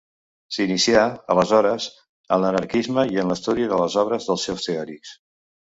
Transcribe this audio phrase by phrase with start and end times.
[0.55, 1.03] S'inicià,
[1.33, 1.85] aleshores,
[2.37, 5.19] en l'anarquisme i en l'estudi de les obres dels seus teòrics.